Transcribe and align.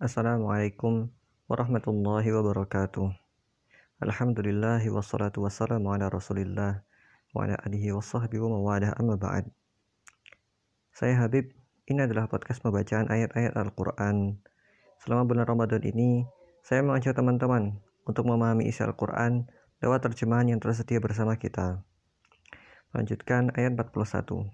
Assalamualaikum 0.00 1.12
warahmatullahi 1.44 2.24
wabarakatuh. 2.32 3.12
Alhamdulillah 4.00 4.80
wassalatu 4.88 5.44
wassalamu 5.44 5.92
ala 5.92 6.08
Rasulillah 6.08 6.80
wa 7.36 7.44
ala 7.44 7.60
alihi 7.68 7.92
wasahbihi 7.92 8.40
wa 8.40 8.56
mawadah 8.56 8.96
amma 8.96 9.20
ba'd. 9.20 9.52
Saya 10.96 11.20
Habib, 11.20 11.52
ini 11.84 12.00
adalah 12.00 12.32
podcast 12.32 12.64
pembacaan 12.64 13.12
ayat-ayat 13.12 13.52
Al-Qur'an. 13.60 14.40
Selama 15.04 15.28
bulan 15.28 15.44
Ramadan 15.44 15.84
ini, 15.84 16.24
saya 16.64 16.80
mengajak 16.80 17.12
teman-teman 17.12 17.76
untuk 18.08 18.24
memahami 18.24 18.72
isi 18.72 18.80
Al-Qur'an 18.80 19.52
lewat 19.84 20.00
terjemahan 20.08 20.48
yang 20.48 20.64
tersedia 20.64 20.96
bersama 20.96 21.36
kita. 21.36 21.84
Lanjutkan 22.96 23.52
ayat 23.52 23.76
41. 23.76 24.48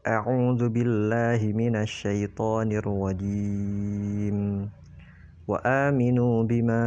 أعوذ 0.00 0.72
بالله 0.72 1.52
من 1.52 1.76
الشيطان 1.76 2.72
الرجيم. 2.72 4.38
وآمنوا 5.48 6.42
بما 6.42 6.84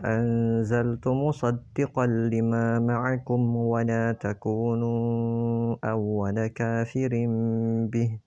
أنزلت 0.00 1.08
مصدقا 1.08 2.06
لما 2.06 2.78
معكم 2.78 3.56
ولا 3.56 4.12
تكونوا 4.12 5.76
أول 5.84 6.46
كافر 6.46 7.12
به. 7.92 8.18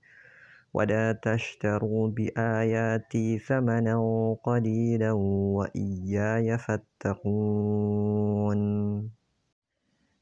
ولا 0.74 1.12
تشتروا 1.18 2.08
بآياتي 2.08 3.38
ثمنا 3.42 3.96
قليلا 4.44 5.12
وإياي 5.58 6.58
فاتقون. 6.58 8.60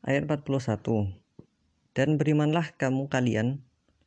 Ayat 0.07 0.23
41 0.31 1.19
Dan 1.93 2.17
berimanlah 2.17 2.73
kamu 2.79 3.05
kalian 3.05 3.61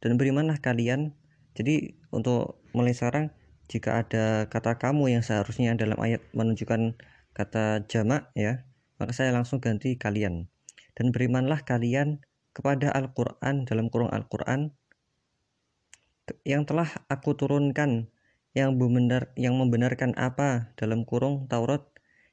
dan 0.06 0.14
berimanlah 0.14 0.62
kalian. 0.62 1.18
Jadi 1.58 1.98
untuk 2.14 2.62
mulai 2.70 2.94
sekarang 2.94 3.34
jika 3.66 4.06
ada 4.06 4.46
kata 4.46 4.78
kamu 4.78 5.18
yang 5.18 5.26
seharusnya 5.26 5.74
dalam 5.74 5.98
ayat 5.98 6.22
menunjukkan 6.30 6.94
kata 7.34 7.90
jamak 7.90 8.30
ya 8.38 8.62
maka 9.02 9.10
saya 9.10 9.34
langsung 9.34 9.58
ganti 9.58 9.98
kalian. 9.98 10.46
Dan 10.94 11.10
berimanlah 11.10 11.66
kalian 11.66 12.22
kepada 12.54 12.94
Al-Quran 12.94 13.66
dalam 13.66 13.90
kurung 13.90 14.08
Al-Quran 14.14 14.72
yang 16.46 16.64
telah 16.64 16.88
aku 17.10 17.34
turunkan 17.34 18.08
yang 18.56 18.80
benar 18.80 19.34
yang 19.36 19.58
membenarkan 19.60 20.16
apa 20.16 20.72
dalam 20.80 21.04
kurung 21.04 21.44
Taurat 21.50 21.84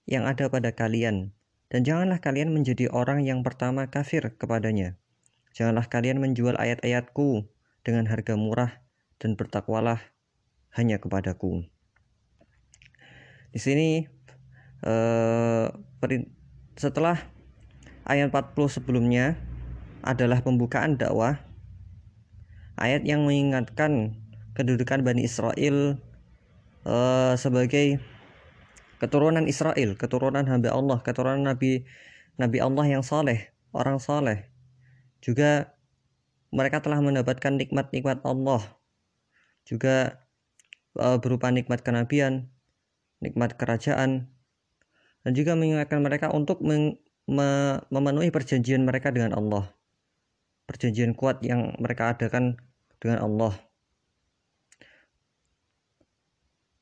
yang 0.08 0.24
ada 0.24 0.48
pada 0.48 0.72
kalian. 0.72 1.36
Dan 1.68 1.84
janganlah 1.84 2.22
kalian 2.22 2.54
menjadi 2.54 2.88
orang 2.94 3.26
yang 3.26 3.42
pertama 3.42 3.90
kafir 3.90 4.38
kepadanya. 4.38 4.96
Janganlah 5.52 5.90
kalian 5.92 6.22
menjual 6.22 6.56
ayat-ayatku 6.56 7.50
dengan 7.84 8.08
harga 8.08 8.34
murah 8.40 8.84
dan 9.20 9.36
bertakwalah 9.36 10.00
hanya 10.74 10.98
kepadaku. 10.98 11.68
Di 13.54 13.60
sini 13.62 14.10
eh, 14.82 15.68
setelah 16.74 17.22
ayat 18.04 18.34
40 18.34 18.82
sebelumnya 18.82 19.38
adalah 20.04 20.42
pembukaan 20.42 20.98
dakwah 20.98 21.40
ayat 22.76 23.06
yang 23.06 23.24
mengingatkan 23.24 24.18
kedudukan 24.58 25.06
Bani 25.06 25.24
Israel 25.24 26.02
eh, 26.88 27.34
sebagai 27.38 28.02
keturunan 29.04 29.46
Israel, 29.52 30.00
keturunan 30.00 30.48
hamba 30.48 30.72
Allah, 30.72 31.04
keturunan 31.04 31.44
Nabi 31.44 31.84
Nabi 32.40 32.58
Allah 32.64 32.86
yang 32.88 33.04
saleh, 33.06 33.52
orang 33.76 34.00
saleh. 34.00 34.48
Juga 35.20 35.76
mereka 36.54 36.86
telah 36.86 37.02
mendapatkan 37.02 37.58
nikmat-nikmat 37.58 38.22
Allah 38.22 38.62
juga 39.66 40.22
uh, 41.00 41.18
berupa 41.18 41.50
nikmat 41.50 41.82
kenabian, 41.82 42.52
nikmat 43.24 43.56
kerajaan, 43.56 44.30
dan 45.24 45.32
juga 45.34 45.56
mengingatkan 45.56 46.04
mereka 46.04 46.30
untuk 46.30 46.60
memenuhi 47.90 48.30
perjanjian 48.30 48.84
mereka 48.84 49.10
dengan 49.10 49.34
Allah. 49.34 49.72
Perjanjian 50.68 51.16
kuat 51.16 51.44
yang 51.44 51.76
mereka 51.80 52.16
adakan 52.16 52.60
dengan 53.00 53.24
Allah. 53.24 53.54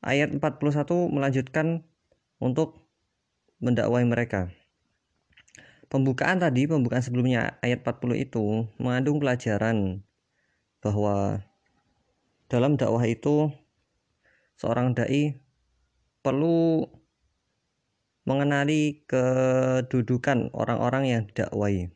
Ayat 0.02 0.34
41 0.34 1.14
melanjutkan 1.14 1.86
untuk 2.42 2.82
mendakwai 3.62 4.02
mereka. 4.02 4.50
Pembukaan 5.92 6.40
tadi, 6.40 6.72
pembukaan 6.72 7.04
sebelumnya 7.04 7.60
ayat 7.60 7.84
40 7.84 8.16
itu 8.16 8.64
mengandung 8.80 9.20
pelajaran 9.20 10.00
bahwa 10.80 11.44
dalam 12.48 12.80
dakwah 12.80 13.04
itu 13.04 13.52
seorang 14.56 14.96
dai 14.96 15.36
perlu 16.24 16.88
mengenali 18.24 19.04
kedudukan 19.04 20.56
orang-orang 20.56 21.04
yang 21.12 21.24
dakwai. 21.28 21.92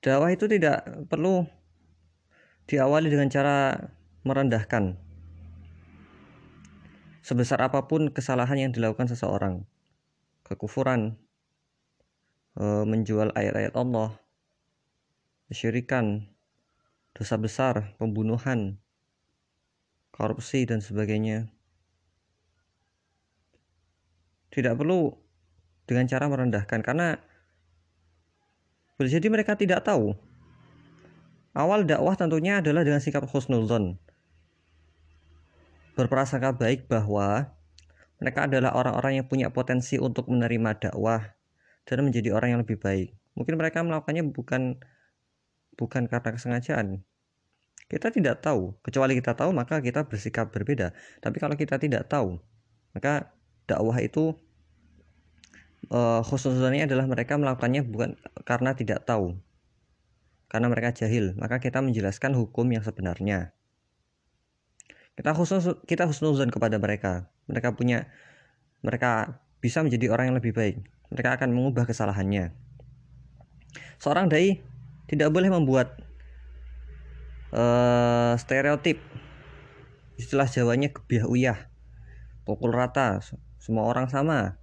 Dakwah 0.00 0.32
itu 0.32 0.48
tidak 0.48 0.88
perlu 1.12 1.44
diawali 2.64 3.12
dengan 3.12 3.28
cara 3.28 3.76
merendahkan 4.24 4.96
sebesar 7.20 7.60
apa 7.60 7.84
pun 7.84 8.08
kesalahan 8.08 8.56
yang 8.56 8.72
dilakukan 8.72 9.04
seseorang, 9.04 9.68
kekufuran, 10.48 11.20
menjual 12.58 13.30
ayat-ayat 13.38 13.78
Allah, 13.78 14.18
kesyirikan, 15.46 16.26
dosa 17.14 17.38
besar, 17.38 17.94
pembunuhan, 18.02 18.82
korupsi 20.10 20.66
dan 20.66 20.82
sebagainya. 20.82 21.46
Tidak 24.50 24.74
perlu 24.74 25.14
dengan 25.86 26.10
cara 26.10 26.26
merendahkan 26.26 26.82
karena 26.82 27.14
boleh 28.98 29.10
jadi 29.14 29.30
mereka 29.30 29.54
tidak 29.54 29.86
tahu. 29.86 30.18
Awal 31.54 31.86
dakwah 31.86 32.18
tentunya 32.18 32.58
adalah 32.58 32.82
dengan 32.82 32.98
sikap 32.98 33.22
husnuzon. 33.30 33.94
Berprasangka 35.94 36.54
baik 36.58 36.90
bahwa 36.90 37.54
mereka 38.18 38.50
adalah 38.50 38.74
orang-orang 38.74 39.22
yang 39.22 39.26
punya 39.30 39.54
potensi 39.54 39.94
untuk 39.98 40.26
menerima 40.26 40.90
dakwah 40.90 41.37
dan 41.88 42.04
menjadi 42.04 42.36
orang 42.36 42.52
yang 42.52 42.60
lebih 42.60 42.76
baik. 42.76 43.16
Mungkin 43.32 43.56
mereka 43.56 43.80
melakukannya 43.80 44.28
bukan 44.28 44.76
bukan 45.80 46.04
karena 46.04 46.30
kesengajaan. 46.36 47.00
Kita 47.88 48.12
tidak 48.12 48.44
tahu, 48.44 48.76
kecuali 48.84 49.16
kita 49.16 49.32
tahu 49.32 49.56
maka 49.56 49.80
kita 49.80 50.04
bersikap 50.04 50.52
berbeda. 50.52 50.92
Tapi 51.24 51.40
kalau 51.40 51.56
kita 51.56 51.80
tidak 51.80 52.04
tahu, 52.12 52.36
maka 52.92 53.32
dakwah 53.64 53.96
itu 54.04 54.36
uh, 55.88 56.20
khususnya 56.20 56.84
adalah 56.84 57.08
mereka 57.08 57.40
melakukannya 57.40 57.88
bukan 57.88 58.20
karena 58.44 58.76
tidak 58.76 59.08
tahu. 59.08 59.40
Karena 60.52 60.68
mereka 60.68 60.92
jahil, 60.92 61.32
maka 61.40 61.56
kita 61.56 61.80
menjelaskan 61.80 62.36
hukum 62.36 62.68
yang 62.68 62.84
sebenarnya. 62.84 63.56
Kita 65.16 65.32
khusus 65.32 65.80
kita 65.88 66.04
husnuzon 66.04 66.52
kepada 66.52 66.76
mereka. 66.76 67.32
Mereka 67.48 67.72
punya 67.72 68.12
mereka 68.84 69.40
bisa 69.64 69.80
menjadi 69.80 70.12
orang 70.12 70.32
yang 70.32 70.38
lebih 70.38 70.52
baik 70.52 70.76
mereka 71.08 71.40
akan 71.40 71.50
mengubah 71.52 71.88
kesalahannya. 71.88 72.52
Seorang 73.98 74.30
dai 74.30 74.60
tidak 75.08 75.32
boleh 75.32 75.48
membuat 75.48 75.96
uh, 77.52 78.36
stereotip. 78.36 79.00
Istilah 80.18 80.50
Jawanya 80.50 80.90
kebiah 80.90 81.30
uyah 81.30 81.58
pukul 82.48 82.72
rata 82.72 83.20
semua 83.60 83.84
orang 83.84 84.08
sama. 84.08 84.56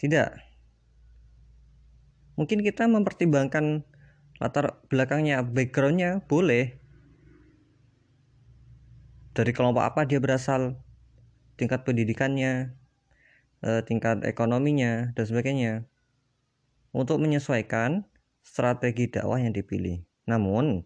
Tidak. 0.00 0.32
Mungkin 2.40 2.60
kita 2.64 2.88
mempertimbangkan 2.88 3.84
latar 4.40 4.80
belakangnya 4.88 5.44
backgroundnya 5.44 6.24
boleh. 6.24 6.80
Dari 9.36 9.52
kelompok 9.52 9.84
apa 9.84 10.08
dia 10.08 10.16
berasal 10.16 10.80
tingkat 11.60 11.84
pendidikannya 11.84 12.72
eh, 13.64 13.80
tingkat 13.84 14.24
ekonominya 14.26 15.12
dan 15.16 15.24
sebagainya 15.24 15.72
untuk 16.96 17.20
menyesuaikan 17.20 18.08
strategi 18.40 19.08
dakwah 19.12 19.40
yang 19.40 19.52
dipilih. 19.52 20.00
Namun 20.28 20.84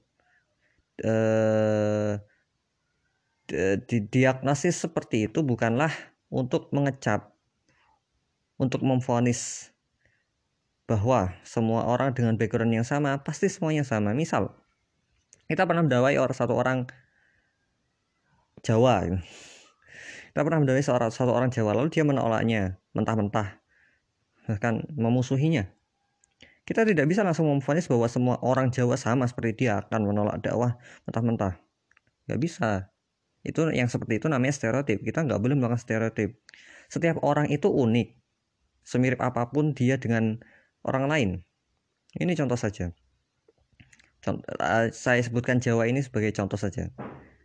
eh, 1.02 2.20
di 3.86 3.98
diagnosis 4.06 4.86
seperti 4.86 5.26
itu 5.26 5.42
bukanlah 5.42 5.90
untuk 6.30 6.70
mengecap, 6.70 7.34
untuk 8.62 8.86
memfonis 8.86 9.74
bahwa 10.86 11.34
semua 11.46 11.86
orang 11.86 12.14
dengan 12.14 12.34
background 12.34 12.74
yang 12.74 12.86
sama 12.86 13.18
pasti 13.22 13.50
semuanya 13.50 13.82
sama. 13.86 14.14
Misal 14.14 14.54
kita 15.50 15.66
pernah 15.66 15.82
mendawai 15.82 16.14
orang 16.18 16.36
satu 16.38 16.54
orang 16.54 16.86
Jawa 18.62 19.08
kita 20.30 20.46
pernah 20.46 20.62
mendengar 20.62 20.82
seorang 20.82 21.10
satu 21.10 21.34
orang 21.34 21.50
Jawa 21.50 21.74
lalu 21.74 21.90
dia 21.90 22.06
menolaknya 22.06 22.78
mentah-mentah 22.94 23.60
bahkan 24.50 24.82
memusuhinya. 24.94 25.70
Kita 26.66 26.86
tidak 26.86 27.06
bisa 27.10 27.26
langsung 27.26 27.50
memfonis 27.50 27.90
bahwa 27.90 28.06
semua 28.06 28.36
orang 28.42 28.70
Jawa 28.70 28.94
sama 28.94 29.26
seperti 29.26 29.66
dia 29.66 29.82
akan 29.82 30.06
menolak 30.06 30.42
dakwah 30.42 30.78
mentah-mentah. 31.06 31.58
Gak 32.26 32.40
bisa. 32.40 32.90
itu 33.40 33.64
yang 33.72 33.88
seperti 33.88 34.20
itu 34.20 34.28
namanya 34.28 34.52
stereotip 34.52 35.00
kita 35.00 35.24
nggak 35.24 35.40
boleh 35.40 35.56
melakukan 35.56 35.80
stereotip 35.80 36.36
setiap 36.92 37.16
orang 37.24 37.48
itu 37.48 37.72
unik 37.72 38.12
semirip 38.84 39.16
apa 39.24 39.48
pun 39.48 39.72
dia 39.72 39.96
dengan 39.96 40.36
orang 40.84 41.08
lain 41.08 41.28
ini 42.20 42.36
contoh 42.36 42.60
saja 42.60 42.92
contoh, 44.20 44.44
uh, 44.60 44.92
saya 44.92 45.24
sebutkan 45.24 45.56
Jawa 45.56 45.88
ini 45.88 46.04
sebagai 46.04 46.36
contoh 46.36 46.60
saja 46.60 46.92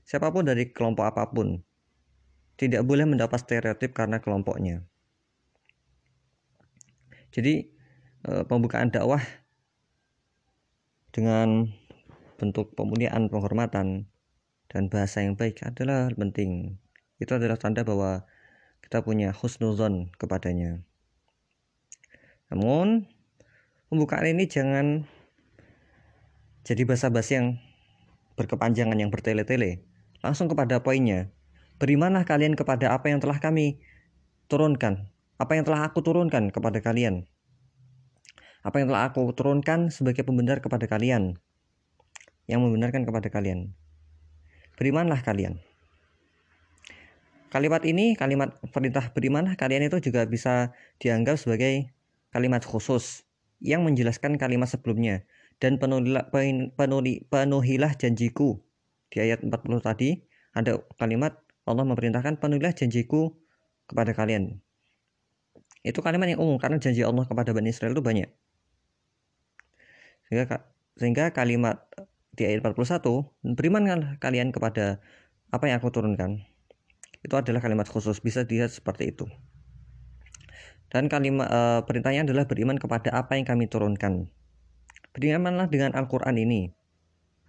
siapa 0.03 0.35
pun 0.35 0.43
dari 0.43 0.75
kelompok 0.75 1.07
apa 1.07 1.31
pun 1.31 1.63
tidak 2.55 2.81
boleh 2.87 3.07
mendapat 3.07 3.39
stereotip 3.43 3.91
karena 3.91 4.19
kelompoknya 4.23 4.83
jadi 7.35 7.67
uh, 8.27 8.43
pembukaan 8.47 8.91
dakwah 8.91 9.23
dengan 11.15 11.71
bentuk 12.35 12.75
pemuliaan 12.75 13.31
penghormatan 13.31 14.07
dan 14.67 14.83
bahasa 14.91 15.23
yang 15.23 15.39
baik 15.39 15.63
adalah 15.63 16.11
penting 16.11 16.75
itu 17.19 17.31
adalah 17.31 17.55
tanda 17.55 17.87
bahwa 17.87 18.27
kita 18.83 19.01
punya 19.01 19.33
husnuzon 19.33 20.13
kepadanya. 20.19 20.85
Namun 22.53 23.09
pembukaan 23.89 24.29
ini 24.29 24.45
jangan 24.45 25.09
jadi 26.61 26.85
basa-basi 26.85 27.31
yang 27.39 27.47
berkepanjangan 28.37 28.99
yang 28.99 29.09
bertele-tele. 29.09 29.81
Langsung 30.21 30.45
kepada 30.45 30.85
poinnya. 30.85 31.33
Berimanlah 31.75 32.23
kalian 32.23 32.55
kepada 32.55 32.95
apa 32.95 33.11
yang 33.11 33.19
telah 33.19 33.39
kami 33.43 33.83
turunkan, 34.47 35.11
apa 35.35 35.59
yang 35.59 35.67
telah 35.67 35.87
aku 35.91 35.99
turunkan 35.99 36.47
kepada 36.51 36.79
kalian. 36.79 37.27
Apa 38.65 38.81
yang 38.81 38.89
telah 38.89 39.11
aku 39.11 39.29
turunkan 39.35 39.93
sebagai 39.93 40.25
pembenar 40.25 40.63
kepada 40.63 40.89
kalian. 40.89 41.37
Yang 42.49 42.59
membenarkan 42.65 43.05
kepada 43.05 43.29
kalian. 43.29 43.77
Berimanlah 44.79 45.21
kalian. 45.21 45.61
Kalimat 47.53 47.85
ini, 47.85 48.17
kalimat 48.17 48.57
perintah 48.73 49.13
berimanlah 49.13 49.55
kalian 49.55 49.87
itu 49.87 50.01
juga 50.01 50.25
bisa 50.27 50.75
dianggap 50.99 51.39
sebagai 51.39 51.93
kalimat 52.33 52.65
khusus 52.65 53.23
yang 53.63 53.87
menjelaskan 53.87 54.35
kalimat 54.35 54.67
sebelumnya 54.67 55.23
dan 55.63 55.79
penuhilah, 55.79 56.27
penuhilah 57.31 57.91
janjiku 57.95 58.59
di 59.07 59.23
ayat 59.23 59.39
40 59.39 59.55
tadi 59.79 60.19
ada 60.51 60.83
kalimat 60.99 61.39
Allah 61.65 61.83
memerintahkan 61.83 62.37
penuhilah 62.37 62.77
janjiku 62.77 63.33
kepada 63.89 64.13
kalian. 64.13 64.61
Itu 65.81 66.01
kalimat 66.01 66.29
yang 66.29 66.41
umum 66.41 66.57
karena 66.61 66.77
janji 66.77 67.01
Allah 67.01 67.25
kepada 67.25 67.53
Bani 67.53 67.69
Israel 67.69 67.93
itu 67.93 68.01
banyak. 68.05 68.29
Sehingga 70.29 70.65
sehingga 70.97 71.25
kalimat 71.33 71.85
di 72.33 72.45
ayat 72.49 72.65
41 72.65 73.01
berimanlah 73.57 74.17
kalian 74.17 74.49
kepada 74.49 75.01
apa 75.49 75.65
yang 75.69 75.77
aku 75.81 75.89
turunkan. 75.93 76.45
Itu 77.21 77.37
adalah 77.37 77.61
kalimat 77.61 77.89
khusus 77.89 78.21
bisa 78.21 78.45
dilihat 78.45 78.69
seperti 78.69 79.13
itu. 79.13 79.25
Dan 80.93 81.09
kalimat 81.09 81.49
e, 81.49 81.59
perintahnya 81.89 82.29
adalah 82.29 82.45
beriman 82.45 82.77
kepada 82.77 83.09
apa 83.09 83.37
yang 83.37 83.45
kami 83.49 83.65
turunkan. 83.65 84.29
Berimanlah 85.17 85.65
dengan 85.69 85.97
Al-Quran 85.97 86.37
ini. 86.37 86.69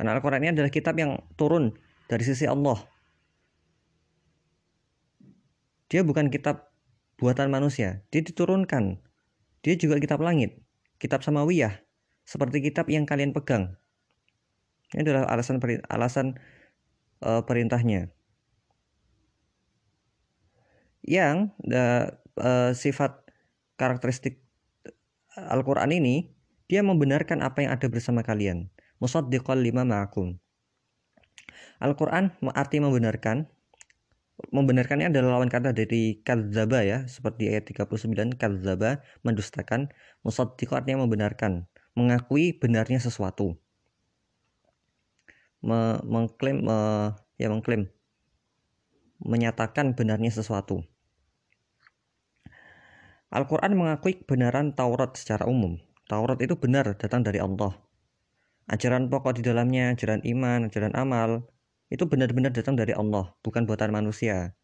Karena 0.01 0.17
Al-Quran 0.17 0.41
ini 0.49 0.51
adalah 0.57 0.73
kitab 0.73 0.97
yang 0.97 1.21
turun 1.37 1.77
dari 2.09 2.25
sisi 2.25 2.49
Allah 2.49 2.96
dia 5.87 6.03
bukan 6.03 6.29
kitab 6.31 6.71
buatan 7.17 7.49
manusia. 7.49 8.03
Dia 8.11 8.23
diturunkan. 8.23 8.99
Dia 9.63 9.75
juga 9.79 9.99
kitab 10.03 10.23
langit. 10.23 10.59
Kitab 10.99 11.23
samawiyah. 11.23 11.83
Seperti 12.27 12.59
kitab 12.63 12.91
yang 12.91 13.07
kalian 13.07 13.31
pegang. 13.31 13.79
Ini 14.95 15.07
adalah 15.07 15.31
alasan 15.31 15.59
alasan 15.91 16.27
uh, 17.23 17.43
perintahnya. 17.47 18.11
Yang 21.07 21.55
uh, 21.71 22.19
uh, 22.39 22.71
sifat 22.75 23.23
karakteristik 23.79 24.43
Al-Quran 25.37 25.93
ini 25.93 26.35
dia 26.67 26.83
membenarkan 26.83 27.47
apa 27.47 27.63
yang 27.63 27.71
ada 27.75 27.87
bersama 27.87 28.27
kalian. 28.27 28.73
Musaddiqal 28.99 29.61
lima 29.61 29.87
ma'akum. 29.87 30.35
Al-Quran 31.79 32.33
arti 32.57 32.81
membenarkan 32.81 33.47
membenarkannya 34.53 35.09
adalah 35.09 35.41
lawan 35.41 35.49
kata 35.49 35.73
dari 35.73 36.21
kadzaba 36.21 36.85
ya 36.85 37.09
seperti 37.09 37.49
ayat 37.49 37.73
39 37.73 38.37
kadzaba 38.37 39.01
mendustakan 39.25 39.89
musaddiq 40.21 40.69
artinya 40.77 41.09
membenarkan 41.09 41.65
mengakui 41.97 42.53
benarnya 42.53 43.01
sesuatu 43.01 43.57
Me 45.65 45.99
mengklaim 46.05 46.69
uh, 46.69 47.17
ya 47.41 47.49
mengklaim 47.49 47.89
menyatakan 49.25 49.97
benarnya 49.97 50.29
sesuatu 50.29 50.85
Al-Quran 53.27 53.75
mengakui 53.75 54.23
kebenaran 54.23 54.71
Taurat 54.71 55.19
secara 55.19 55.51
umum. 55.51 55.83
Taurat 56.07 56.39
itu 56.39 56.55
benar 56.55 56.95
datang 56.95 57.27
dari 57.27 57.43
Allah. 57.43 57.75
Ajaran 58.71 59.11
pokok 59.11 59.43
di 59.43 59.43
dalamnya, 59.43 59.91
ajaran 59.99 60.23
iman, 60.23 60.71
ajaran 60.71 60.95
amal, 60.95 61.43
itu 61.93 62.03
benar-benar 62.11 62.51
datang 62.51 62.75
dari 62.75 62.93
Allah, 62.93 63.31
bukan 63.47 63.65
buatan 63.67 63.95
manusia. 63.95 64.59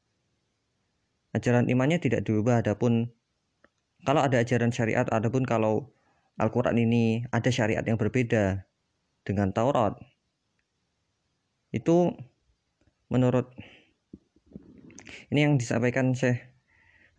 Ajaran 1.33 1.71
imannya 1.71 2.03
tidak 2.03 2.27
diubah, 2.27 2.61
adapun 2.61 3.15
kalau 4.03 4.21
ada 4.27 4.43
ajaran 4.43 4.75
syariat, 4.75 5.07
adapun 5.15 5.47
kalau 5.47 5.95
Al-Quran 6.37 6.75
ini 6.77 7.23
ada 7.31 7.49
syariat 7.55 7.87
yang 7.87 7.97
berbeda 7.97 8.67
dengan 9.23 9.55
Taurat, 9.55 9.95
itu 11.73 12.13
menurut 13.09 13.55
ini 15.33 15.41
yang 15.49 15.55
disampaikan 15.57 16.13
Syekh 16.13 16.41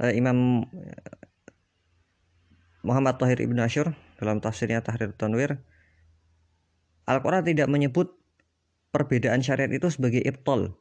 uh, 0.02 0.14
Imam 0.14 0.68
Muhammad 2.84 3.18
Tahir 3.18 3.40
Ibn 3.42 3.58
Ashur 3.64 3.96
dalam 4.20 4.44
tafsirnya 4.44 4.84
Tahrir 4.86 5.16
Tanwir 5.16 5.64
Al-Quran 7.10 7.44
tidak 7.44 7.68
menyebut 7.68 8.23
perbedaan 8.94 9.42
syariat 9.42 9.74
itu 9.74 9.90
sebagai 9.90 10.22
ibtol. 10.22 10.78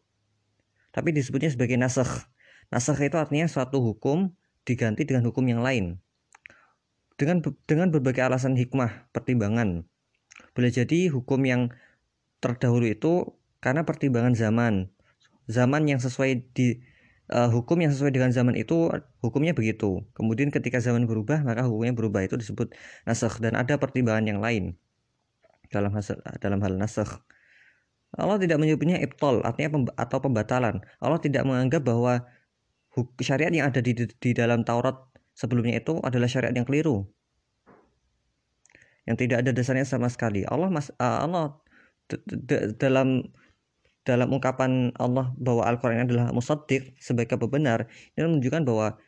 Tapi 0.92 1.16
disebutnya 1.16 1.48
sebagai 1.48 1.80
nasakh 1.80 2.28
nasakh 2.68 3.00
itu 3.00 3.16
artinya 3.16 3.48
suatu 3.48 3.80
hukum 3.80 4.36
diganti 4.68 5.08
dengan 5.08 5.24
hukum 5.24 5.48
yang 5.48 5.64
lain. 5.64 5.98
Dengan 7.16 7.40
dengan 7.64 7.88
berbagai 7.88 8.20
alasan 8.20 8.54
hikmah 8.54 9.08
pertimbangan. 9.16 9.88
Boleh 10.52 10.70
jadi 10.70 11.08
hukum 11.08 11.40
yang 11.48 11.72
terdahulu 12.44 12.92
itu 12.92 13.32
karena 13.64 13.88
pertimbangan 13.88 14.36
zaman. 14.36 14.92
Zaman 15.48 15.88
yang 15.88 15.98
sesuai 15.98 16.52
di 16.52 16.80
uh, 17.32 17.48
hukum 17.48 17.80
yang 17.80 17.92
sesuai 17.92 18.12
dengan 18.12 18.30
zaman 18.32 18.56
itu 18.56 18.92
hukumnya 19.24 19.56
begitu. 19.56 20.04
Kemudian 20.12 20.52
ketika 20.52 20.80
zaman 20.80 21.08
berubah 21.08 21.40
maka 21.44 21.64
hukumnya 21.64 21.96
berubah. 21.96 22.24
Itu 22.24 22.36
disebut 22.36 22.76
nasakh 23.08 23.40
dan 23.40 23.56
ada 23.56 23.80
pertimbangan 23.80 24.28
yang 24.28 24.40
lain 24.40 24.76
dalam 25.72 25.92
hasil, 25.96 26.20
dalam 26.40 26.60
hal 26.60 26.76
nasakh. 26.76 27.24
Allah 28.12 28.36
tidak 28.36 28.60
menyebutnya 28.60 29.00
ibtol 29.00 29.40
artinya 29.40 29.72
pemb 29.72 29.88
atau 29.96 30.18
pembatalan. 30.20 30.84
Allah 31.00 31.20
tidak 31.20 31.48
menganggap 31.48 31.80
bahwa 31.88 32.20
syariat 33.24 33.48
yang 33.48 33.72
ada 33.72 33.80
di, 33.80 33.96
di 33.96 34.30
dalam 34.36 34.68
Taurat 34.68 34.96
sebelumnya 35.32 35.80
itu 35.80 35.96
adalah 36.04 36.28
syariat 36.28 36.52
yang 36.52 36.68
keliru. 36.68 37.08
Yang 39.08 39.16
tidak 39.26 39.36
ada 39.42 39.50
dasarnya 39.56 39.88
sama 39.88 40.12
sekali. 40.12 40.44
Allah 40.44 40.68
mas, 40.68 40.92
uh, 41.00 41.24
Allah 41.24 41.56
dalam 42.76 43.32
dalam 44.02 44.28
ungkapan 44.34 44.90
Allah 44.98 45.30
bahwa 45.38 45.62
Al-Quran 45.62 46.04
adalah 46.04 46.34
musaddiq 46.34 46.98
sebagai 46.98 47.38
benar 47.38 47.86
ini 48.18 48.26
menunjukkan 48.26 48.62
bahwa 48.66 48.98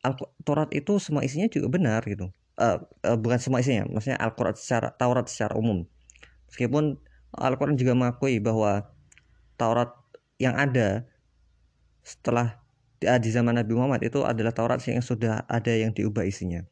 Al-Taurat 0.00 0.72
itu 0.72 0.96
semua 0.96 1.20
isinya 1.20 1.52
juga 1.52 1.68
benar 1.68 2.00
gitu 2.08 2.32
uh, 2.56 2.80
uh, 2.80 3.16
bukan 3.20 3.36
semua 3.36 3.60
isinya 3.60 3.84
maksudnya 3.92 4.16
Al-Quran 4.16 4.56
secara 4.56 4.88
Taurat 4.96 5.28
secara 5.28 5.52
umum 5.52 5.84
meskipun 6.48 6.96
Al-Quran 7.36 7.76
juga 7.76 7.92
mengakui 7.92 8.40
bahwa 8.40 8.88
Taurat 9.60 9.92
yang 10.40 10.54
ada 10.56 11.04
setelah 12.00 12.62
di 12.98 13.30
zaman 13.30 13.54
Nabi 13.54 13.76
Muhammad 13.76 14.02
itu 14.06 14.24
adalah 14.24 14.50
Taurat 14.54 14.80
yang 14.86 15.04
sudah 15.04 15.44
ada 15.46 15.70
yang 15.70 15.92
diubah 15.92 16.24
isinya. 16.24 16.64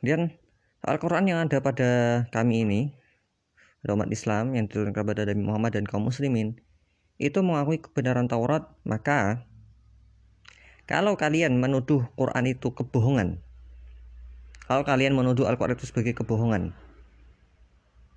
Kemudian 0.00 0.34
Al-Quran 0.86 1.24
yang 1.26 1.38
ada 1.42 1.58
pada 1.58 1.90
kami 2.30 2.62
ini 2.62 2.80
umat 3.86 4.10
Islam 4.10 4.54
yang 4.58 4.66
diturunkan 4.66 4.98
kepada 4.98 5.22
Nabi 5.30 5.42
Muhammad 5.46 5.78
dan 5.78 5.86
kaum 5.86 6.10
muslimin 6.10 6.58
itu 7.22 7.38
mengakui 7.40 7.78
kebenaran 7.78 8.26
Taurat, 8.26 8.66
maka 8.82 9.46
kalau 10.90 11.14
kalian 11.14 11.58
menuduh 11.58 12.02
Quran 12.18 12.44
itu 12.50 12.74
kebohongan, 12.74 13.38
kalau 14.66 14.82
kalian 14.82 15.14
menuduh 15.14 15.46
Al-Quran 15.46 15.78
itu 15.78 15.86
sebagai 15.86 16.18
kebohongan, 16.18 16.74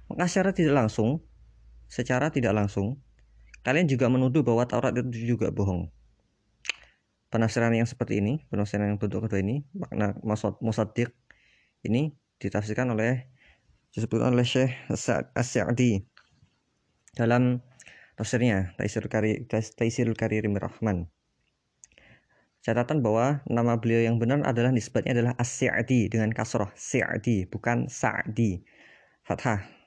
maka 0.09 0.25
secara 0.25 0.51
tidak 0.51 0.73
langsung, 0.73 1.21
secara 1.85 2.33
tidak 2.33 2.57
langsung, 2.57 2.97
kalian 3.61 3.85
juga 3.85 4.09
menuduh 4.09 4.41
bahwa 4.41 4.65
Taurat 4.65 4.91
itu 4.97 5.37
juga 5.37 5.53
bohong. 5.53 5.93
Penafsiran 7.29 7.69
yang 7.77 7.85
seperti 7.85 8.25
ini, 8.25 8.41
penafsiran 8.49 8.89
yang 8.89 8.97
bentuk 8.97 9.29
kedua 9.29 9.37
ini, 9.37 9.61
makna 9.77 10.17
musaddiq 10.65 11.13
ini 11.85 12.17
ditafsirkan 12.41 12.89
oleh 12.89 13.29
disebutkan 13.93 14.33
oleh 14.33 14.45
Syekh 14.45 14.73
As-Sa'di 15.37 16.05
dalam 17.13 17.61
tafsirnya 18.17 18.73
Taisirul 18.77 19.09
Kari 19.09 19.45
Taisirul 19.49 20.17
Karim 20.17 20.57
Rahman. 20.57 21.09
Catatan 22.59 22.99
bahwa 22.99 23.39
nama 23.47 23.79
beliau 23.79 24.03
yang 24.03 24.19
benar 24.19 24.43
adalah 24.43 24.73
nisbatnya 24.73 25.15
adalah 25.15 25.33
As-Sa'di 25.37 26.11
dengan 26.11 26.33
kasroh 26.33 26.69
Sa'di 26.73 27.45
bukan 27.45 27.87
Sa'di. 27.87 28.61
Fathah 29.23 29.78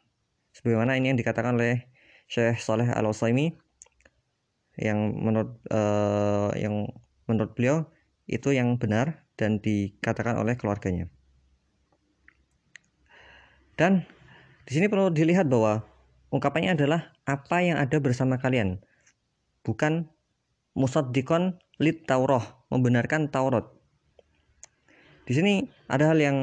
sebagaimana 0.52 0.96
ini 0.96 1.12
yang 1.12 1.18
dikatakan 1.18 1.56
oleh 1.56 1.88
Syekh 2.28 2.60
Saleh 2.60 2.88
Al 2.88 3.08
Utsaimin 3.08 3.52
yang 4.80 5.12
menurut 5.20 5.60
uh, 5.68 6.48
yang 6.56 6.88
menurut 7.28 7.52
beliau 7.52 7.84
itu 8.24 8.56
yang 8.56 8.80
benar 8.80 9.28
dan 9.36 9.60
dikatakan 9.60 10.40
oleh 10.40 10.56
keluarganya. 10.56 11.12
Dan 13.76 14.04
di 14.68 14.72
sini 14.78 14.86
perlu 14.88 15.10
dilihat 15.10 15.48
bahwa 15.48 15.84
ungkapannya 16.32 16.76
adalah 16.76 17.12
apa 17.28 17.60
yang 17.60 17.76
ada 17.80 17.98
bersama 17.98 18.38
kalian. 18.38 18.80
Bukan 19.66 20.08
musaddikon 20.72 21.60
lit 21.76 22.08
Taurah 22.08 22.64
membenarkan 22.72 23.28
Taurat. 23.28 23.68
Di 25.28 25.32
sini 25.36 25.68
ada 25.86 26.12
hal 26.12 26.18
yang 26.18 26.38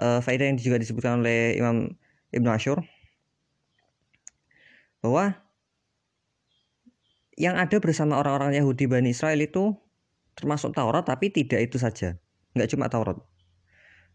uh, 0.00 0.20
faedah 0.20 0.50
yang 0.50 0.58
juga 0.58 0.80
disebutkan 0.80 1.22
oleh 1.22 1.56
Imam 1.56 1.94
Ibnu 2.34 2.50
Ashur 2.50 2.82
bahwa 5.00 5.36
yang 7.36 7.60
ada 7.60 7.76
bersama 7.76 8.16
orang-orang 8.16 8.56
Yahudi 8.56 8.88
Bani 8.88 9.12
Israel 9.12 9.36
itu 9.44 9.76
termasuk 10.36 10.72
Taurat 10.72 11.04
tapi 11.04 11.28
tidak 11.28 11.68
itu 11.68 11.76
saja. 11.76 12.16
Nggak 12.56 12.72
cuma 12.72 12.88
Taurat. 12.88 13.20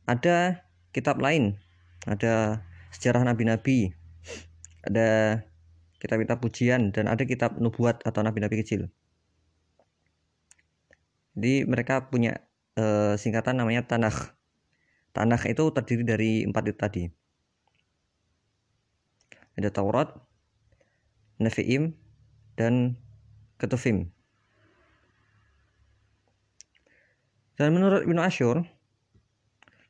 Ada 0.10 0.66
kitab 0.90 1.22
lain. 1.22 1.58
Ada 2.10 2.66
sejarah 2.98 3.22
nabi-nabi. 3.22 3.94
Ada 4.82 5.42
kitab-kitab 6.02 6.42
pujian 6.42 6.90
dan 6.90 7.06
ada 7.06 7.22
kitab 7.30 7.62
nubuat 7.62 8.02
atau 8.02 8.26
nabi-nabi 8.26 8.66
kecil. 8.66 8.90
Jadi 11.38 11.64
mereka 11.70 12.10
punya 12.10 12.42
e, 12.74 13.16
singkatan 13.22 13.62
namanya 13.62 13.86
Tanakh. 13.86 14.34
Tanakh 15.14 15.46
itu 15.46 15.70
terdiri 15.70 16.04
dari 16.04 16.32
empat 16.42 16.64
itu 16.66 16.78
tadi. 16.78 17.04
Ada 19.62 19.70
Taurat, 19.70 20.10
Nevi'im, 21.42 21.98
dan 22.54 22.96
Ketuvim. 23.58 24.14
Dan 27.58 27.78
menurut 27.78 28.02
Ibnu 28.06 28.22
Ashur, 28.22 28.66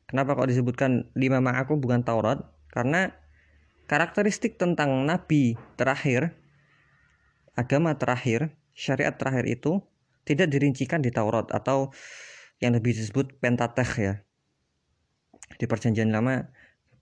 kenapa 0.08 0.36
kok 0.36 0.51
disebutkan 0.51 1.08
lima 1.15 1.39
ma'akum 1.39 1.79
bukan 1.79 2.03
Taurat? 2.03 2.43
Karena 2.67 3.12
karakteristik 3.88 4.60
tentang 4.60 5.08
nabi 5.08 5.55
terakhir, 5.79 6.36
agama 7.55 7.96
terakhir, 7.96 8.55
syariat 8.75 9.15
terakhir 9.15 9.48
itu 9.48 9.79
tidak 10.27 10.51
dirincikan 10.51 11.00
di 11.00 11.15
Taurat 11.15 11.48
atau 11.51 11.96
yang 12.60 12.75
lebih 12.75 12.91
disebut 12.91 13.39
Pentateuch 13.39 13.93
ya. 14.00 14.13
Di 15.55 15.65
Perjanjian 15.67 16.12
Lama 16.12 16.48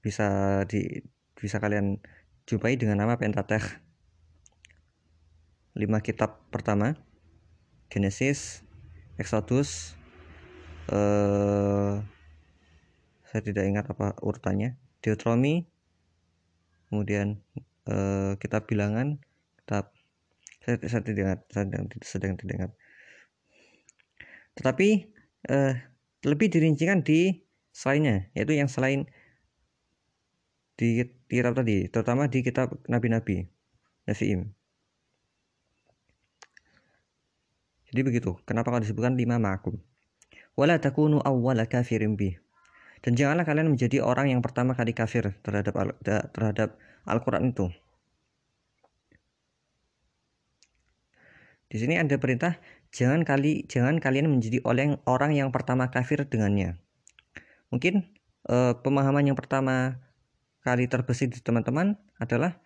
bisa 0.06 0.62
di 0.70 1.02
bisa 1.36 1.58
kalian 1.58 1.98
jumpai 2.46 2.78
dengan 2.78 3.06
nama 3.06 3.18
Pentateuch. 3.18 3.89
Lima 5.80 6.04
kitab 6.04 6.44
pertama. 6.52 7.00
Genesis, 7.88 8.62
Exodus, 9.18 9.98
eh, 10.94 11.96
saya 13.26 13.42
tidak 13.42 13.66
ingat 13.66 13.86
apa 13.90 14.14
urutannya, 14.22 14.78
Deuteronomy, 15.02 15.66
kemudian 16.92 17.42
eh, 17.90 18.38
kitab 18.38 18.70
bilangan, 18.70 19.18
kitab 19.64 19.90
saya, 20.62 20.78
saya 20.86 21.02
tidak 21.02 21.22
ingat, 21.26 21.40
saya 21.50 21.66
sedang, 22.06 22.38
tidak 22.38 22.56
ingat. 22.62 22.72
Tetapi 24.54 24.90
eh, 25.50 25.74
lebih 26.28 26.48
dirincikan 26.52 27.02
di 27.02 27.48
selainnya 27.72 28.28
yaitu 28.36 28.60
yang 28.60 28.68
selain 28.68 29.08
di 30.76 31.08
kitab 31.32 31.56
tadi 31.56 31.88
terutama 31.88 32.28
di 32.28 32.44
kitab 32.44 32.76
nabi-nabi 32.92 33.48
Nafi'im 34.04 34.52
jadi 37.92 38.02
begitu 38.06 38.38
kenapa 38.46 38.74
kalau 38.74 38.82
disebutkan 38.82 39.18
lima 39.18 39.38
makum 39.38 39.78
wala 40.58 40.78
takunu 40.78 41.22
awwala 41.22 41.66
kafirin 41.66 42.18
bih 42.18 42.38
dan 43.00 43.16
janganlah 43.16 43.48
kalian 43.48 43.72
menjadi 43.72 44.04
orang 44.04 44.32
yang 44.32 44.44
pertama 44.44 44.76
kali 44.76 44.92
kafir 44.92 45.32
terhadap 45.46 45.74
terhadap 46.36 46.76
Al-Qur'an 47.08 47.56
itu 47.56 47.72
Di 51.70 51.78
sini 51.78 52.02
ada 52.02 52.18
perintah 52.18 52.58
jangan 52.90 53.22
kali 53.22 53.70
jangan 53.70 54.02
kalian 54.02 54.34
menjadi 54.34 54.66
orang 54.66 54.98
orang 55.06 55.38
yang 55.38 55.54
pertama 55.54 55.94
kafir 55.94 56.26
dengannya. 56.26 56.82
Mungkin 57.70 58.10
eh, 58.50 58.74
pemahaman 58.82 59.30
yang 59.30 59.38
pertama 59.38 60.02
kali 60.66 60.90
terbesit 60.90 61.30
di 61.30 61.40
teman-teman 61.46 61.94
adalah 62.18 62.58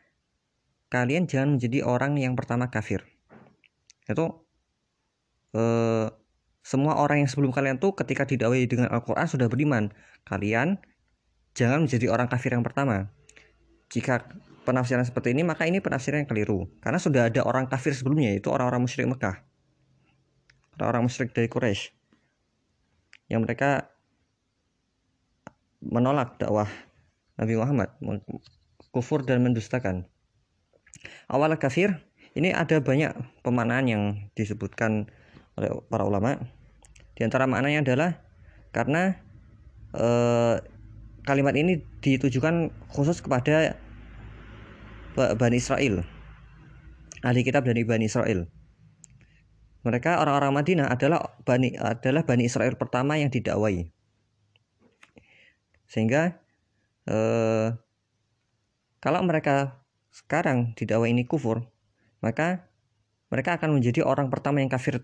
kalian 0.88 1.28
jangan 1.28 1.60
menjadi 1.60 1.84
orang 1.84 2.16
yang 2.16 2.40
pertama 2.40 2.72
kafir. 2.72 3.04
Itu 4.08 4.43
eh, 5.54 6.08
semua 6.64 6.96
orang 6.96 7.24
yang 7.24 7.30
sebelum 7.30 7.52
kalian 7.52 7.78
tuh 7.78 7.92
ketika 7.92 8.24
didakwai 8.24 8.64
dengan 8.66 8.88
Al-Quran 8.90 9.28
sudah 9.28 9.52
beriman. 9.52 9.92
Kalian 10.24 10.80
jangan 11.54 11.84
menjadi 11.86 12.08
orang 12.08 12.32
kafir 12.32 12.56
yang 12.56 12.64
pertama. 12.64 13.12
Jika 13.92 14.26
penafsiran 14.64 15.04
seperti 15.04 15.36
ini 15.36 15.44
maka 15.44 15.68
ini 15.68 15.84
penafsiran 15.84 16.24
yang 16.24 16.30
keliru. 16.32 16.72
Karena 16.80 16.98
sudah 16.98 17.28
ada 17.28 17.44
orang 17.44 17.68
kafir 17.68 17.92
sebelumnya 17.92 18.32
itu 18.32 18.48
orang-orang 18.48 18.88
musyrik 18.88 19.12
Mekah. 19.12 19.44
Orang-orang 20.80 21.12
musyrik 21.12 21.36
dari 21.36 21.52
Quraisy. 21.52 21.92
Yang 23.28 23.42
mereka 23.44 23.70
menolak 25.84 26.40
dakwah 26.40 26.72
Nabi 27.36 27.54
Muhammad. 27.60 27.92
Kufur 28.96 29.28
dan 29.28 29.44
mendustakan. 29.44 30.08
Awal 31.28 31.60
kafir 31.60 32.00
ini 32.40 32.56
ada 32.56 32.80
banyak 32.80 33.14
pemaknaan 33.44 33.86
yang 33.92 34.04
disebutkan 34.34 35.12
oleh 35.60 35.70
para 35.90 36.04
ulama. 36.08 36.40
Di 37.14 37.22
antara 37.26 37.46
maknanya 37.46 37.86
adalah 37.86 38.10
karena 38.74 39.18
eh, 39.94 40.56
kalimat 41.24 41.54
ini 41.56 41.82
ditujukan 42.02 42.74
khusus 42.90 43.22
kepada 43.22 43.78
Bani 45.14 45.58
Israel. 45.62 46.02
Ahli 47.22 47.46
kitab 47.46 47.64
dari 47.70 47.86
Bani 47.86 48.10
Israel. 48.10 48.50
Mereka 49.84 50.18
orang-orang 50.18 50.58
Madinah 50.58 50.88
adalah 50.90 51.38
Bani 51.46 51.76
adalah 51.78 52.24
Bani 52.26 52.50
Israel 52.50 52.74
pertama 52.80 53.20
yang 53.20 53.30
didakwai. 53.30 53.94
Sehingga 55.86 56.42
eh, 57.06 57.78
kalau 59.04 59.22
mereka 59.22 59.84
sekarang 60.14 60.78
didakwai 60.78 61.10
ini 61.10 61.26
kufur 61.26 61.74
maka 62.24 62.72
mereka 63.28 63.60
akan 63.60 63.76
menjadi 63.76 64.06
orang 64.08 64.32
pertama 64.32 64.64
yang 64.64 64.72
kafir 64.72 65.04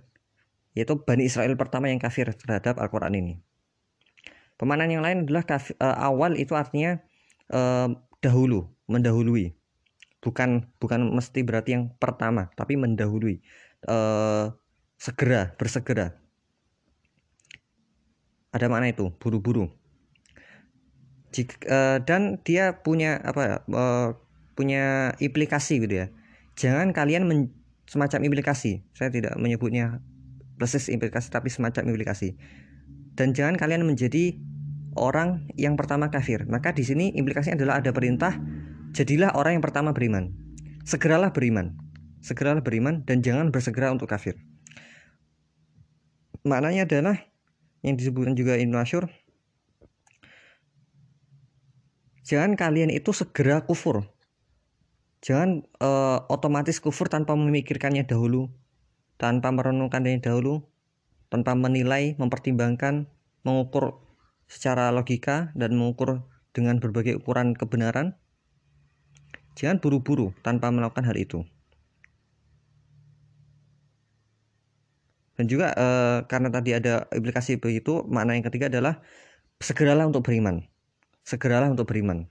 yaitu 0.79 0.95
Bani 1.03 1.27
Israel 1.27 1.59
pertama 1.59 1.91
yang 1.91 1.99
kafir 1.99 2.31
terhadap 2.31 2.79
Al-Quran 2.79 3.19
ini. 3.19 3.33
Pemanan 4.55 4.87
yang 4.87 5.03
lain 5.03 5.27
adalah 5.27 5.43
kafir, 5.43 5.75
uh, 5.83 5.99
awal 5.99 6.39
itu 6.39 6.55
artinya 6.55 7.03
uh, 7.51 7.91
dahulu, 8.23 8.71
mendahului. 8.87 9.59
Bukan 10.23 10.71
bukan 10.79 11.11
mesti 11.11 11.43
berarti 11.43 11.75
yang 11.75 11.91
pertama 11.99 12.47
tapi 12.55 12.79
mendahului. 12.79 13.43
Uh, 13.83 14.55
segera 14.99 15.55
bersegera. 15.55 16.15
Ada 18.51 18.67
makna 18.67 18.91
itu 18.91 19.11
buru-buru. 19.19 19.71
Uh, 21.31 22.03
dan 22.03 22.41
dia 22.43 22.83
punya 22.83 23.19
apa 23.23 23.63
uh, 23.71 24.17
punya 24.59 25.15
implikasi 25.23 25.79
gitu 25.79 26.03
ya. 26.03 26.07
Jangan 26.59 26.91
kalian 26.91 27.23
men, 27.23 27.55
semacam 27.87 28.27
implikasi. 28.27 28.83
Saya 28.91 29.07
tidak 29.07 29.39
menyebutnya 29.39 30.03
persis 30.59 30.91
implikasi 30.91 31.31
tapi 31.31 31.47
semacam 31.47 31.89
implikasi 31.89 32.35
dan 33.15 33.31
jangan 33.31 33.55
kalian 33.55 33.87
menjadi 33.87 34.35
orang 34.99 35.47
yang 35.55 35.79
pertama 35.79 36.11
kafir 36.11 36.43
maka 36.51 36.75
di 36.75 36.83
sini 36.83 37.15
implikasinya 37.15 37.55
adalah 37.55 37.79
ada 37.79 37.95
perintah 37.95 38.35
Jadilah 38.89 39.37
orang 39.37 39.61
yang 39.61 39.65
pertama 39.65 39.93
beriman. 39.93 40.33
Segeralah 40.81 41.29
beriman. 41.29 41.77
Segeralah 42.25 42.65
beriman 42.65 43.05
dan 43.05 43.21
jangan 43.21 43.53
bersegera 43.53 43.93
untuk 43.93 44.09
kafir. 44.09 44.35
Maknanya 46.41 46.89
adalah 46.89 47.15
yang 47.85 47.95
disebutkan 47.95 48.35
juga 48.35 48.59
Ibnu 48.59 48.75
Asyur 48.75 49.07
Jangan 52.25 52.53
kalian 52.53 52.93
itu 52.93 53.09
segera 53.09 53.65
kufur. 53.65 54.05
Jangan 55.25 55.65
uh, 55.81 56.21
otomatis 56.29 56.77
kufur 56.77 57.09
tanpa 57.09 57.33
memikirkannya 57.33 58.05
dahulu, 58.05 58.53
tanpa 59.19 59.51
merenungkan 59.51 60.01
dari 60.01 60.17
dahulu, 60.23 60.63
tanpa 61.27 61.51
menilai, 61.53 62.15
mempertimbangkan, 62.15 63.05
mengukur 63.43 63.99
secara 64.47 64.89
logika 64.89 65.51
dan 65.53 65.75
mengukur 65.75 66.23
dengan 66.55 66.79
berbagai 66.79 67.19
ukuran 67.19 67.53
kebenaran. 67.53 68.15
Jangan 69.59 69.83
buru-buru 69.83 70.31
tanpa 70.39 70.71
melakukan 70.71 71.03
hal 71.03 71.19
itu. 71.19 71.43
Dan 75.35 75.47
juga 75.47 75.71
e, 75.75 75.87
karena 76.27 76.51
tadi 76.51 76.75
ada 76.75 77.07
implikasi 77.11 77.59
begitu, 77.59 78.03
makna 78.07 78.39
yang 78.39 78.43
ketiga 78.47 78.71
adalah 78.71 79.03
segeralah 79.59 80.07
untuk 80.07 80.23
beriman. 80.23 80.63
Segeralah 81.27 81.71
untuk 81.71 81.91
beriman. 81.91 82.27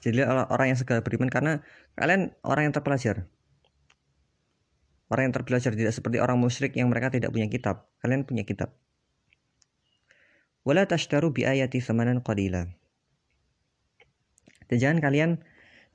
Jadi 0.00 0.24
orang 0.24 0.72
yang 0.72 0.78
segera 0.80 1.04
beriman 1.04 1.28
karena 1.28 1.60
kalian 1.96 2.32
orang 2.44 2.68
yang 2.68 2.74
terpelajar 2.76 3.28
orang 5.10 5.30
yang 5.30 5.34
terpelajar 5.34 5.74
tidak 5.74 5.92
seperti 5.92 6.22
orang 6.22 6.38
musyrik 6.38 6.72
yang 6.78 6.88
mereka 6.88 7.10
tidak 7.10 7.34
punya 7.34 7.50
kitab. 7.50 7.90
Kalian 8.00 8.24
punya 8.24 8.46
kitab. 8.46 8.72
Wala 10.62 10.86
tashtaru 10.86 11.34
bi 11.34 11.44
ayati 11.44 11.82
samanan 11.82 12.22
dan 14.70 14.78
jangan 14.78 14.98
kalian 15.02 15.30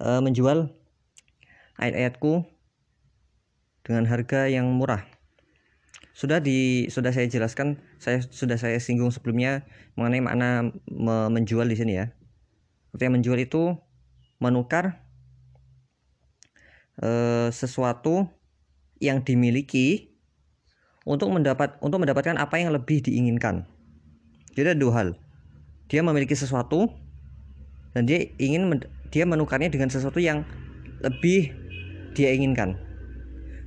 uh, 0.03 0.19
menjual 0.19 0.67
ayat-ayatku 1.79 2.43
dengan 3.87 4.03
harga 4.03 4.51
yang 4.51 4.67
murah. 4.67 5.07
Sudah 6.11 6.43
di 6.43 6.91
sudah 6.91 7.15
saya 7.15 7.31
jelaskan 7.31 7.79
saya 8.03 8.19
sudah 8.19 8.59
saya 8.59 8.75
singgung 8.83 9.15
sebelumnya 9.15 9.63
mengenai 9.95 10.19
makna 10.23 10.49
me, 10.91 11.31
menjual 11.31 11.67
di 11.71 11.79
sini 11.79 12.03
ya. 12.03 12.11
Artinya 12.91 13.19
menjual 13.19 13.39
itu 13.39 13.75
menukar 14.39 15.03
e, 16.99 17.09
sesuatu 17.51 18.27
yang 18.99 19.21
dimiliki 19.21 20.13
untuk 21.05 21.29
mendapat 21.29 21.77
untuk 21.79 22.01
mendapatkan 22.01 22.35
apa 22.39 22.55
yang 22.57 22.73
lebih 22.73 23.03
diinginkan. 23.03 23.67
Jadi 24.55 24.73
ada 24.73 24.77
dua 24.77 24.93
hal. 24.95 25.09
Dia 25.91 26.01
memiliki 26.01 26.33
sesuatu 26.33 26.89
dan 27.93 28.09
dia 28.09 28.25
ingin 28.41 28.81
dia 29.13 29.23
menukarnya 29.27 29.69
dengan 29.69 29.91
sesuatu 29.91 30.17
yang 30.17 30.41
lebih 31.03 31.53
dia 32.17 32.33
inginkan. 32.33 32.79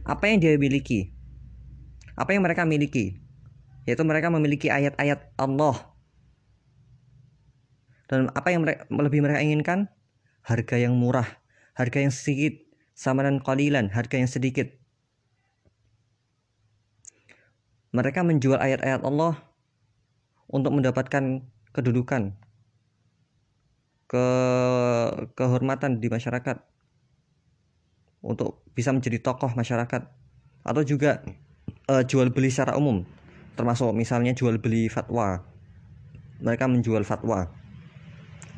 Apa 0.09 0.33
yang 0.33 0.41
dia 0.41 0.57
miliki? 0.57 1.13
Apa 2.17 2.35
yang 2.35 2.43
mereka 2.43 2.65
miliki? 2.65 3.21
Yaitu 3.85 4.03
mereka 4.03 4.33
memiliki 4.33 4.73
ayat-ayat 4.73 5.33
Allah. 5.37 5.77
Dan 8.09 8.33
apa 8.33 8.49
yang 8.49 8.65
mereka, 8.65 8.89
lebih 8.89 9.21
mereka 9.21 9.45
inginkan? 9.45 9.93
Harga 10.43 10.81
yang 10.81 10.97
murah 10.97 11.29
harga 11.79 12.03
yang 12.03 12.11
sedikit 12.11 12.59
samanan 12.99 13.39
qalilan 13.39 13.87
harga 13.95 14.19
yang 14.19 14.27
sedikit 14.27 14.67
mereka 17.93 18.21
menjual 18.21 18.61
ayat-ayat 18.61 19.05
Allah 19.05 19.41
untuk 20.49 20.77
mendapatkan 20.77 21.45
kedudukan 21.73 22.37
ke 24.09 24.27
kehormatan 25.37 26.01
di 26.01 26.09
masyarakat 26.09 26.57
untuk 28.25 28.65
bisa 28.73 28.91
menjadi 28.91 29.21
tokoh 29.21 29.53
masyarakat 29.53 30.03
atau 30.65 30.83
juga 30.85 31.21
uh, 31.93 32.01
jual 32.05 32.33
beli 32.33 32.49
secara 32.49 32.77
umum 32.77 33.05
termasuk 33.59 33.91
misalnya 33.91 34.31
jual 34.39 34.55
beli 34.63 34.87
fatwa. 34.87 35.43
Mereka 36.39 36.71
menjual 36.71 37.03
fatwa. 37.03 37.51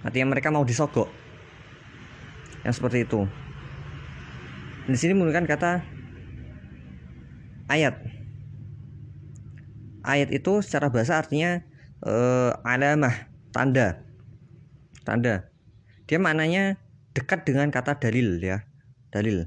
Artinya 0.04 0.36
mereka 0.36 0.52
mau 0.52 0.60
disogok 0.60 1.08
yang 2.60 2.76
seperti 2.76 3.08
itu. 3.08 3.24
Di 4.84 4.96
sini 5.00 5.16
menggunakan 5.16 5.48
kata 5.48 5.80
ayat 7.72 7.96
ayat 10.10 10.34
itu 10.34 10.58
secara 10.66 10.90
bahasa 10.90 11.22
artinya 11.22 11.62
uh, 12.02 12.58
alamah 12.66 13.30
tanda 13.54 14.02
tanda 15.06 15.46
dia 16.10 16.18
maknanya 16.18 16.74
dekat 17.14 17.46
dengan 17.46 17.70
kata 17.70 18.02
dalil 18.02 18.42
ya 18.42 18.66
dalil 19.14 19.46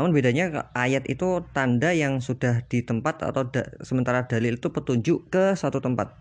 namun 0.00 0.16
bedanya 0.16 0.72
ayat 0.72 1.04
itu 1.12 1.44
tanda 1.52 1.92
yang 1.92 2.24
sudah 2.24 2.64
di 2.72 2.80
tempat 2.80 3.20
atau 3.20 3.52
da, 3.52 3.68
sementara 3.84 4.24
dalil 4.24 4.56
itu 4.56 4.72
petunjuk 4.72 5.28
ke 5.28 5.52
satu 5.52 5.84
tempat. 5.84 6.16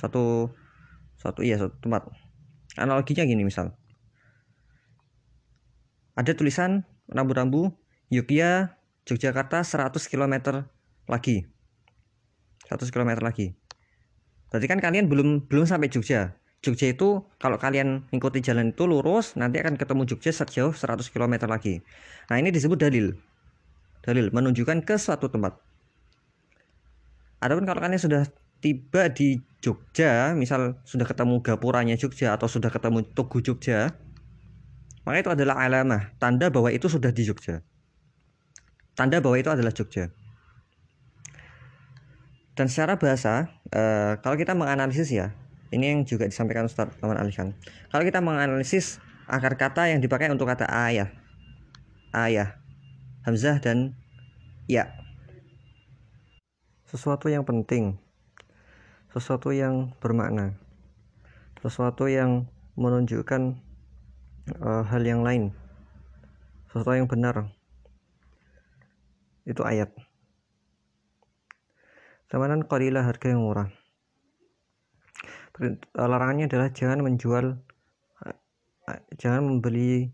Satu 0.00 0.48
satu 1.20 1.44
iya 1.44 1.60
satu 1.60 1.76
tempat. 1.84 2.08
Analoginya 2.80 3.28
gini 3.28 3.44
misal. 3.44 3.76
Ada 6.16 6.32
tulisan 6.40 6.88
rambu-rambu 7.12 7.76
Yogyakarta 8.08 9.60
100 9.60 10.08
km 10.08 10.64
lagi. 11.04 11.44
100 12.68 12.92
km 12.92 13.24
lagi. 13.24 13.56
Berarti 14.52 14.66
kan 14.68 14.78
kalian 14.80 15.08
belum 15.08 15.48
belum 15.48 15.64
sampai 15.64 15.88
Jogja. 15.88 16.36
Jogja 16.60 16.90
itu 16.90 17.22
kalau 17.38 17.56
kalian 17.56 18.08
mengikuti 18.10 18.42
jalan 18.42 18.74
itu 18.74 18.84
lurus 18.84 19.38
nanti 19.40 19.62
akan 19.62 19.80
ketemu 19.80 20.02
Jogja 20.04 20.32
sejauh 20.34 20.74
100 20.74 21.08
km 21.08 21.48
lagi. 21.48 21.80
Nah, 22.28 22.36
ini 22.36 22.52
disebut 22.52 22.76
dalil. 22.76 23.14
Dalil 24.02 24.28
menunjukkan 24.34 24.84
ke 24.84 25.00
suatu 25.00 25.30
tempat. 25.30 25.56
Adapun 27.38 27.62
kalau 27.62 27.78
kalian 27.78 28.02
sudah 28.02 28.26
tiba 28.58 29.06
di 29.14 29.38
Jogja, 29.62 30.34
misal 30.34 30.82
sudah 30.82 31.06
ketemu 31.06 31.38
gapuranya 31.42 31.94
Jogja 31.94 32.34
atau 32.34 32.50
sudah 32.50 32.70
ketemu 32.70 33.06
Tugu 33.14 33.38
Jogja, 33.38 33.94
maka 35.06 35.16
itu 35.22 35.30
adalah 35.30 35.62
alamah, 35.62 36.12
tanda 36.18 36.50
bahwa 36.50 36.68
itu 36.74 36.90
sudah 36.90 37.14
di 37.14 37.22
Jogja. 37.24 37.62
Tanda 38.98 39.22
bahwa 39.22 39.38
itu 39.38 39.50
adalah 39.50 39.70
Jogja. 39.70 40.10
Dan 42.58 42.66
secara 42.66 42.98
bahasa, 42.98 43.54
eh, 43.70 44.18
kalau 44.18 44.34
kita 44.34 44.58
menganalisis 44.58 45.14
ya, 45.14 45.30
ini 45.70 45.94
yang 45.94 46.00
juga 46.02 46.26
disampaikan 46.26 46.66
Ustaz 46.66 46.90
Taman 46.98 47.20
Alikan 47.20 47.52
kalau 47.92 48.04
kita 48.04 48.24
menganalisis 48.24 48.98
akar 49.28 49.54
kata 49.60 49.92
yang 49.92 50.00
dipakai 50.00 50.32
untuk 50.32 50.48
kata 50.48 50.64
ayah 50.88 51.12
ayah 52.16 52.56
hamzah 53.28 53.60
dan 53.60 53.92
ya. 54.64 54.88
Sesuatu 56.88 57.28
yang 57.28 57.44
penting 57.44 58.00
sesuatu 59.12 59.52
yang 59.52 59.92
bermakna 60.00 60.56
sesuatu 61.60 62.08
yang 62.08 62.48
menunjukkan 62.80 63.60
uh, 64.60 64.84
hal 64.88 65.02
yang 65.04 65.20
lain 65.20 65.52
sesuatu 66.68 66.96
yang 66.96 67.08
benar 67.08 67.52
itu 69.48 69.60
ayat 69.64 69.92
Samanan 72.28 72.68
qalilah 72.68 73.08
harga 73.08 73.32
yang 73.32 73.40
murah. 73.40 73.72
Larangannya 75.96 76.44
adalah 76.44 76.68
jangan 76.70 77.00
menjual 77.00 77.56
jangan 79.16 79.42
membeli 79.48 80.12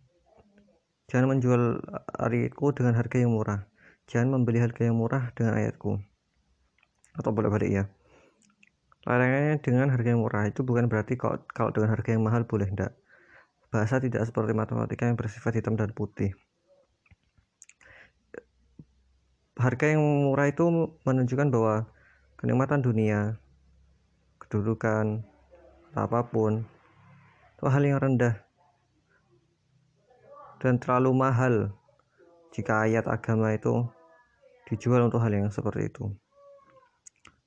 jangan 1.11 1.35
menjual 1.35 1.83
ayatku 2.14 2.70
dengan 2.70 2.94
harga 2.94 3.18
yang 3.18 3.35
murah. 3.35 3.66
Jangan 4.07 4.31
membeli 4.31 4.62
harga 4.62 4.83
yang 4.87 4.94
murah 4.94 5.35
dengan 5.35 5.59
ayatku. 5.59 5.98
Atau 7.18 7.35
boleh 7.35 7.50
balik 7.50 7.70
ya. 7.70 7.85
Larangannya 9.11 9.59
dengan 9.59 9.90
harga 9.90 10.09
yang 10.14 10.22
murah. 10.22 10.46
Itu 10.46 10.62
bukan 10.62 10.87
berarti 10.87 11.18
kalau, 11.18 11.42
kalau 11.50 11.74
dengan 11.74 11.98
harga 11.98 12.14
yang 12.14 12.22
mahal 12.22 12.46
boleh 12.46 12.70
tidak 12.70 12.94
bahasa 13.74 13.98
tidak 13.98 14.22
seperti 14.22 14.55
matematika 14.55 15.11
yang 15.11 15.18
bersifat 15.18 15.59
hitam 15.59 15.74
dan 15.74 15.90
putih. 15.90 16.31
Harga 19.59 19.98
yang 19.98 20.03
murah 20.31 20.46
itu 20.46 20.94
menunjukkan 21.03 21.50
bahwa 21.50 21.90
kenikmatan 22.35 22.83
dunia 22.83 23.38
kedudukan 24.42 25.25
apa 25.94 26.20
pun 26.27 26.66
itu 27.55 27.64
hal 27.70 27.83
yang 27.87 28.03
rendah 28.03 28.35
dan 30.59 30.77
terlalu 30.83 31.11
mahal 31.14 31.55
jika 32.51 32.87
ayat 32.87 33.07
agama 33.07 33.55
itu 33.55 33.87
dijual 34.66 35.07
untuk 35.07 35.23
hal 35.23 35.31
yang 35.31 35.51
seperti 35.51 35.90
itu. 35.92 36.11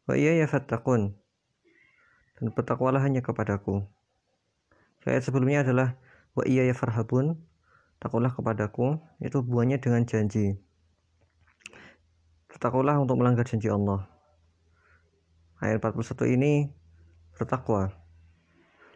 Wa 0.08 0.16
iya 0.16 0.40
ya 0.40 0.48
fattakun 0.48 1.16
dan 2.40 2.46
bertakwalah 2.54 3.04
hanya 3.04 3.20
kepadaku. 3.20 3.84
Ayat 5.08 5.24
sebelumnya 5.24 5.64
adalah 5.64 5.96
wa 6.36 6.44
iya 6.44 6.68
ya 6.68 6.76
farhabun 6.76 7.40
takutlah 8.04 8.36
kepadaku 8.36 9.00
itu 9.24 9.40
buahnya 9.40 9.80
dengan 9.80 10.04
janji. 10.04 10.60
Bertakwalah 12.52 13.00
untuk 13.00 13.16
melanggar 13.16 13.48
janji 13.48 13.72
Allah 13.72 14.17
ayat 15.62 15.82
41 15.82 16.36
ini 16.38 16.70
bertakwa. 17.38 17.94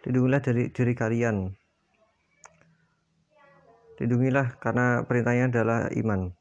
Lindungilah 0.05 0.41
dari 0.41 0.73
diri 0.73 0.93
kalian. 0.97 1.53
Lindungilah 4.01 4.57
karena 4.57 5.05
perintahnya 5.05 5.53
adalah 5.53 5.79
iman. 5.93 6.33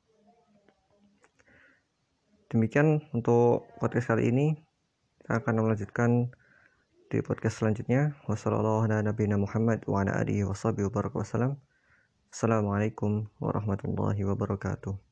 Demikian 2.50 3.04
untuk 3.12 3.68
podcast 3.78 4.11
kali 4.11 4.33
ini. 4.33 4.56
Kita 5.20 5.44
akan 5.44 5.61
melanjutkan 5.61 6.33
di 7.12 7.20
podcast 7.20 7.61
selanjutnya. 7.61 8.16
Wassalamualaikum 12.33 13.28
warahmatullahi 13.38 14.24
wabarakatuh 14.24 15.10